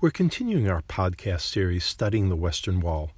[0.00, 3.10] We're continuing our podcast series studying the Western Wall.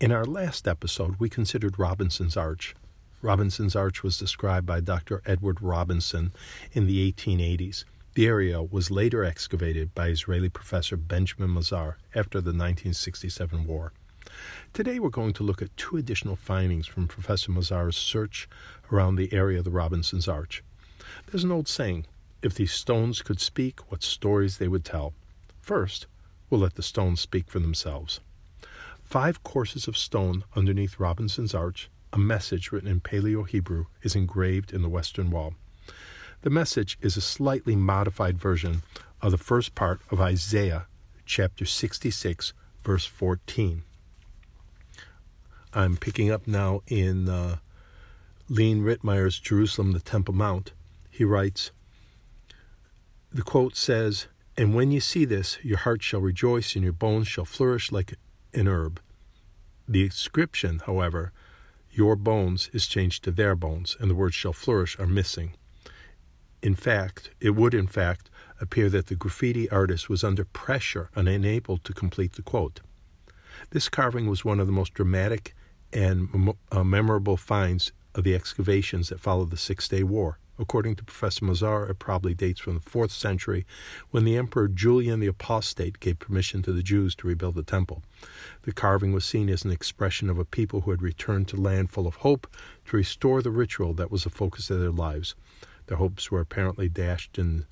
[0.00, 2.74] In our last episode, we considered Robinson's Arch.
[3.22, 5.22] Robinson's Arch was described by Dr.
[5.24, 6.32] Edward Robinson
[6.72, 7.84] in the 1880s.
[8.14, 13.92] The area was later excavated by Israeli professor Benjamin Mazar after the 1967 war.
[14.72, 18.48] Today we're going to look at two additional findings from Professor Mazar's search
[18.90, 20.64] around the area of the Robinson's Arch.
[21.30, 22.04] There's an old saying
[22.42, 25.14] if these stones could speak, what stories they would tell.
[25.60, 26.06] First,
[26.48, 28.20] we'll let the stones speak for themselves.
[29.02, 34.72] Five courses of stone underneath Robinson's Arch, a message written in Paleo Hebrew, is engraved
[34.72, 35.54] in the western wall.
[36.42, 38.82] The message is a slightly modified version
[39.22, 40.86] of the first part of Isaiah
[41.24, 42.52] chapter 66,
[42.82, 43.82] verse 14.
[45.72, 47.56] I'm picking up now in uh,
[48.48, 50.72] Leon Ritmeyer's Jerusalem, the Temple Mount.
[51.10, 51.70] He writes,
[53.32, 57.28] the quote says, And when you see this, your heart shall rejoice and your bones
[57.28, 58.14] shall flourish like
[58.54, 59.00] an herb.
[59.86, 61.32] The inscription, however,
[61.90, 65.54] your bones is changed to their bones, and the words shall flourish are missing.
[66.62, 71.28] In fact, it would in fact appear that the graffiti artist was under pressure and
[71.28, 72.80] unable to complete the quote.
[73.70, 75.54] This carving was one of the most dramatic
[75.92, 80.38] and uh, memorable finds of the excavations that followed the Six Day War.
[80.58, 83.66] According to Professor Mazar, it probably dates from the 4th century
[84.10, 88.02] when the Emperor Julian the Apostate gave permission to the Jews to rebuild the temple.
[88.62, 91.90] The carving was seen as an expression of a people who had returned to land
[91.90, 92.46] full of hope
[92.86, 95.34] to restore the ritual that was the focus of their lives.
[95.86, 97.66] Their hopes were apparently dashed in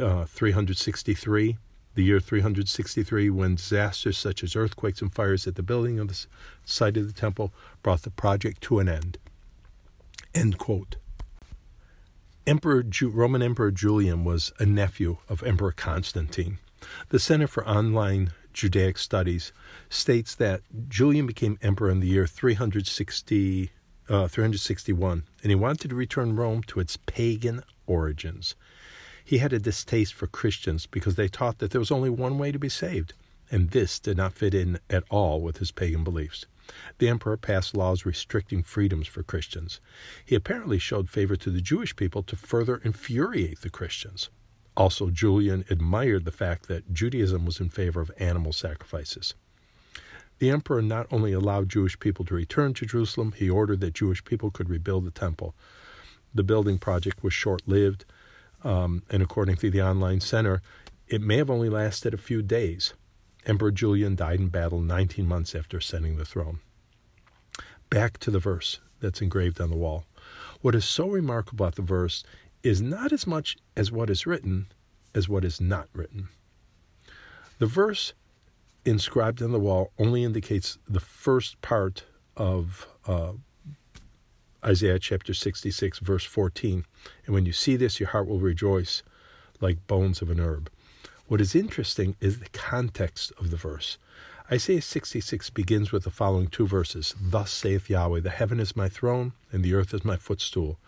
[0.00, 1.58] uh, 363,
[1.94, 6.26] the year 363, when disasters such as earthquakes and fires at the building of the
[6.64, 9.18] site of the temple brought the project to an end.
[10.34, 10.96] End quote.
[12.44, 16.58] Emperor Roman Emperor Julian was a nephew of Emperor Constantine.
[17.10, 19.52] The Center for Online Judaic Studies
[19.88, 23.70] states that Julian became emperor in the year 360,
[24.08, 28.56] uh, 361, and he wanted to return Rome to its pagan origins.
[29.24, 32.50] He had a distaste for Christians because they taught that there was only one way
[32.50, 33.14] to be saved,
[33.52, 36.46] and this did not fit in at all with his pagan beliefs.
[36.98, 39.80] The emperor passed laws restricting freedoms for Christians.
[40.24, 44.30] He apparently showed favor to the Jewish people to further infuriate the Christians.
[44.76, 49.34] Also, Julian admired the fact that Judaism was in favor of animal sacrifices.
[50.38, 54.24] The emperor not only allowed Jewish people to return to Jerusalem, he ordered that Jewish
[54.24, 55.54] people could rebuild the temple.
[56.34, 58.04] The building project was short lived,
[58.64, 60.62] um, and according to the online center,
[61.06, 62.94] it may have only lasted a few days.
[63.46, 66.60] Emperor Julian died in battle 19 months after ascending the throne.
[67.90, 70.04] Back to the verse that's engraved on the wall.
[70.60, 72.22] What is so remarkable about the verse
[72.62, 74.66] is not as much as what is written
[75.14, 76.28] as what is not written.
[77.58, 78.14] The verse
[78.84, 82.04] inscribed on the wall only indicates the first part
[82.36, 83.32] of uh,
[84.64, 86.84] Isaiah chapter 66, verse 14.
[87.26, 89.02] And when you see this, your heart will rejoice
[89.60, 90.70] like bones of an herb.
[91.32, 93.96] What is interesting is the context of the verse.
[94.50, 98.90] Isaiah 66 begins with the following two verses Thus saith Yahweh, The heaven is my
[98.90, 100.78] throne, and the earth is my footstool.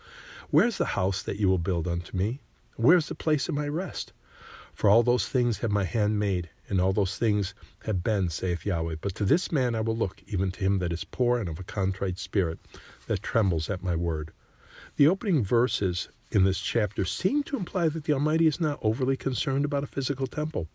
[0.51, 2.41] Where is the house that you will build unto me?
[2.75, 4.13] Where is the place of my rest?
[4.71, 8.67] For all those things have my hand made, and all those things have been, saith
[8.67, 8.97] Yahweh.
[9.01, 11.59] But to this man I will look, even to him that is poor and of
[11.59, 12.59] a contrite spirit,
[13.07, 14.31] that trembles at my word.
[14.97, 19.15] The opening verses in this chapter seem to imply that the Almighty is not overly
[19.15, 20.67] concerned about a physical temple.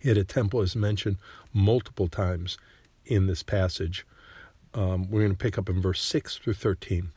[0.00, 1.18] Yet a temple is mentioned
[1.52, 2.58] multiple times
[3.04, 4.06] in this passage.
[4.72, 7.10] Um, we're going to pick up in verse 6 through 13.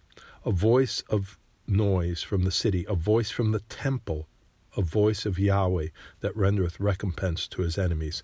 [0.46, 4.28] A voice of noise from the city, a voice from the temple,
[4.76, 5.88] a voice of Yahweh
[6.22, 8.24] that rendereth recompense to his enemies.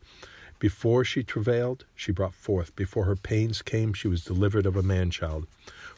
[0.59, 2.75] Before she travailed, she brought forth.
[2.75, 5.45] Before her pains came, she was delivered of a man child.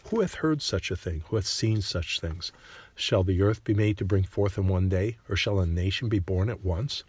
[0.05, 1.23] Who hath heard such a thing?
[1.27, 2.51] Who hath seen such things?
[2.97, 6.07] Shall the earth be made to bring forth in one day, or shall a nation
[6.07, 7.03] be born at once?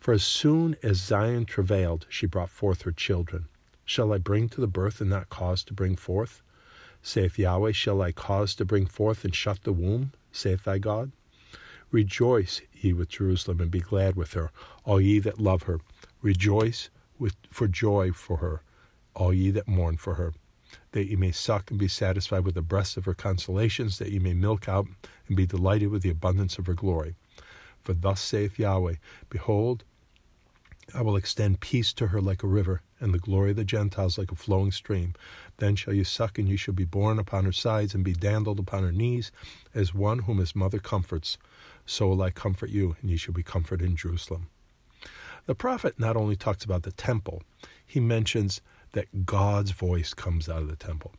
[0.00, 3.46] For as soon as Zion travailed, she brought forth her children.
[3.84, 6.42] Shall I bring to the birth and not cause to bring forth?
[7.02, 10.12] Saith Yahweh, Shall I cause to bring forth and shut the womb?
[10.32, 11.12] saith thy God.
[11.92, 14.50] Rejoice ye with Jerusalem, and be glad with her,
[14.84, 15.78] all ye that love her.
[16.20, 18.62] Rejoice with, for joy for her,
[19.14, 20.32] all ye that mourn for her
[20.92, 24.18] that ye may suck and be satisfied with the breasts of her consolations, that ye
[24.18, 24.86] may milk out
[25.28, 27.14] and be delighted with the abundance of her glory.
[27.80, 28.96] For thus saith Yahweh
[29.28, 29.84] Behold,
[30.94, 34.18] I will extend peace to her like a river, and the glory of the Gentiles
[34.18, 35.14] like a flowing stream.
[35.56, 38.58] Then shall you suck, and you shall be borne upon her sides, and be dandled
[38.58, 39.32] upon her knees,
[39.74, 41.38] as one whom his mother comforts.
[41.86, 44.48] So will I comfort you, and ye shall be comforted in Jerusalem.
[45.46, 47.42] The prophet not only talks about the temple,
[47.86, 48.60] he mentions
[48.92, 51.12] that God's voice comes out of the temple.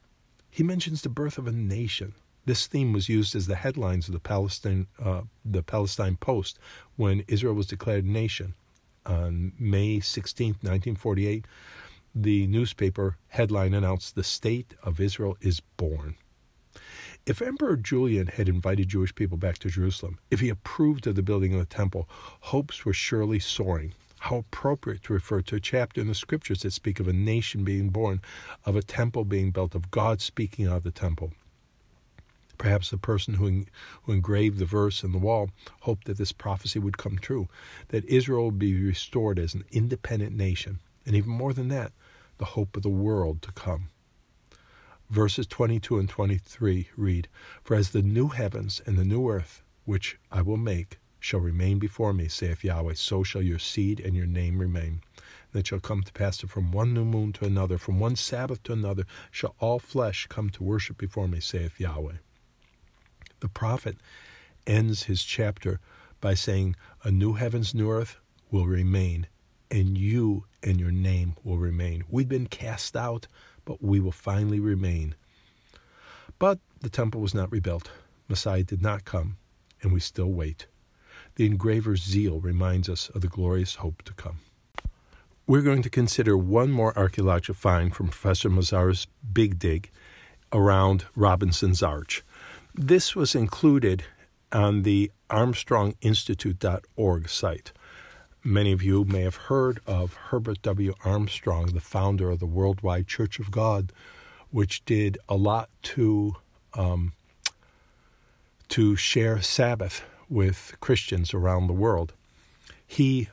[0.49, 2.13] He mentions the birth of a nation.
[2.45, 6.59] This theme was used as the headlines of the Palestine, uh, the Palestine Post
[6.95, 8.53] when Israel was declared a nation.
[9.05, 11.45] On May 16, 1948,
[12.15, 16.15] the newspaper headline announced the state of Israel is born.
[17.25, 21.23] If Emperor Julian had invited Jewish people back to Jerusalem, if he approved of the
[21.23, 22.07] building of the temple,
[22.41, 23.93] hopes were surely soaring.
[24.27, 27.65] How appropriate to refer to a chapter in the scriptures that speak of a nation
[27.65, 28.21] being born,
[28.63, 31.33] of a temple being built, of God speaking out of the temple.
[32.57, 33.65] Perhaps the person who,
[34.03, 35.49] who engraved the verse in the wall
[35.81, 37.49] hoped that this prophecy would come true,
[37.89, 41.91] that Israel would be restored as an independent nation, and even more than that,
[42.37, 43.89] the hope of the world to come.
[45.09, 47.27] Verses 22 and 23 read
[47.61, 51.79] For as the new heavens and the new earth, which I will make, shall remain
[51.79, 54.99] before me, saith Yahweh, so shall your seed and your name remain.
[55.53, 58.17] And it shall come to pass that from one new moon to another, from one
[58.17, 62.15] Sabbath to another, shall all flesh come to worship before me, saith Yahweh.
[63.39, 63.95] The prophet
[64.67, 65.79] ends his chapter
[66.19, 66.75] by saying,
[67.05, 68.17] A new heavens, new earth
[68.51, 69.27] will remain,
[69.71, 72.03] and you and your name will remain.
[72.09, 73.27] We've been cast out,
[73.63, 75.15] but we will finally remain.
[76.37, 77.89] But the temple was not rebuilt.
[78.27, 79.37] Messiah did not come,
[79.81, 80.67] and we still wait.
[81.35, 84.39] The engraver's zeal reminds us of the glorious hope to come.
[85.47, 89.89] We're going to consider one more archaeological find from Professor Mazar's Big Dig
[90.53, 92.23] around Robinson's Arch.
[92.75, 94.03] This was included
[94.51, 97.71] on the ArmstrongInstitute.org site.
[98.43, 100.93] Many of you may have heard of Herbert W.
[101.03, 103.91] Armstrong, the founder of the Worldwide Church of God,
[104.51, 106.35] which did a lot to
[106.75, 107.13] um,
[108.69, 112.13] to share Sabbath with Christians around the world.
[112.85, 113.29] He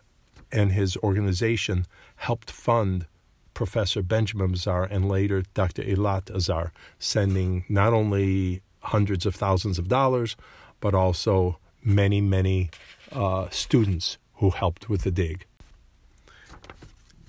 [0.53, 3.07] and his organization helped fund
[3.55, 5.83] Professor Benjamin Mazar and later Dr.
[5.83, 10.37] Eilat Mazar, sending not only hundreds of thousands of dollars,
[10.81, 12.71] but also many, many
[13.13, 15.45] uh, students who helped with the dig.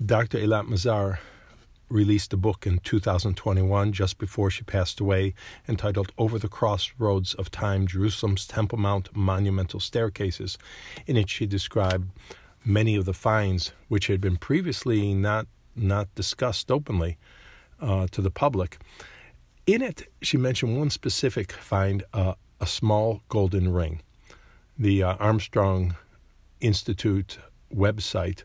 [0.03, 0.37] Dr.
[0.39, 1.19] Eilat Mazar
[1.91, 5.33] released a book in 2021, just before she passed away,
[5.67, 10.57] entitled Over the Crossroads of Time Jerusalem's Temple Mount Monumental Staircases.
[11.05, 12.09] In it, she described
[12.63, 17.17] many of the finds which had been previously not, not discussed openly
[17.81, 18.77] uh, to the public.
[19.67, 24.01] In it, she mentioned one specific find uh, a small golden ring.
[24.77, 25.95] The uh, Armstrong
[26.61, 27.37] Institute
[27.73, 28.43] website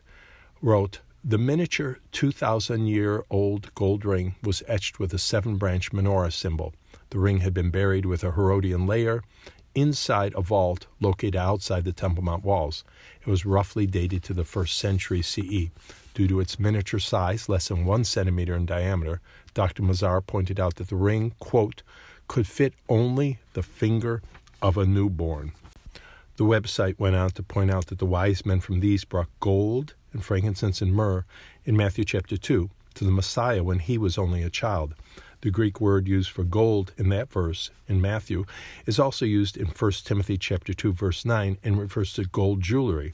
[0.61, 0.99] wrote,
[1.29, 6.73] the miniature 2,000 year old gold ring was etched with a seven branch menorah symbol.
[7.09, 9.21] The ring had been buried with a Herodian layer
[9.75, 12.85] inside a vault located outside the Temple Mount walls.
[13.19, 15.69] It was roughly dated to the first century CE.
[16.13, 19.19] Due to its miniature size, less than one centimeter in diameter,
[19.53, 19.83] Dr.
[19.83, 21.83] Mazar pointed out that the ring, quote,
[22.29, 24.21] could fit only the finger
[24.61, 25.51] of a newborn.
[26.37, 29.93] The website went on to point out that the wise men from these brought gold
[30.17, 31.25] and frankincense and myrrh
[31.63, 34.95] in Matthew chapter 2 to the Messiah when he was only a child.
[35.41, 38.45] The Greek word used for gold in that verse in Matthew
[38.87, 43.13] is also used in 1 Timothy chapter 2 verse 9 and refers to gold jewelry.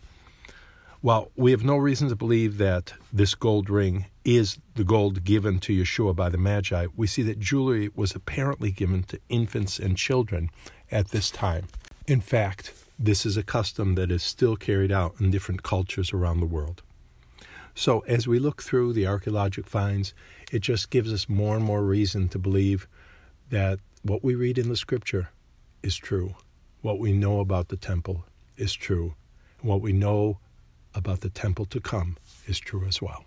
[1.02, 5.60] While we have no reason to believe that this gold ring is the gold given
[5.60, 9.98] to Yeshua by the Magi, we see that jewelry was apparently given to infants and
[9.98, 10.50] children
[10.90, 11.68] at this time.
[12.08, 16.40] In fact, this is a custom that is still carried out in different cultures around
[16.40, 16.82] the world.
[17.76, 20.14] So, as we look through the archaeological finds,
[20.52, 22.88] it just gives us more and more reason to believe
[23.50, 25.30] that what we read in the scripture
[25.82, 26.36] is true.
[26.82, 28.26] What we know about the temple
[28.58, 29.16] is true.
[29.60, 30.40] And what we know
[30.94, 33.26] about the temple to come is true as well.